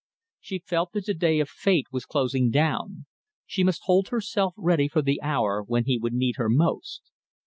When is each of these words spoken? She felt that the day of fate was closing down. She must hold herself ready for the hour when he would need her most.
She 0.39 0.57
felt 0.65 0.93
that 0.93 1.05
the 1.05 1.13
day 1.13 1.39
of 1.39 1.47
fate 1.47 1.85
was 1.91 2.07
closing 2.07 2.49
down. 2.49 3.05
She 3.45 3.63
must 3.63 3.83
hold 3.83 4.07
herself 4.07 4.55
ready 4.57 4.87
for 4.87 5.03
the 5.03 5.21
hour 5.21 5.61
when 5.61 5.83
he 5.85 5.99
would 5.99 6.13
need 6.13 6.37
her 6.37 6.49
most. 6.49 7.03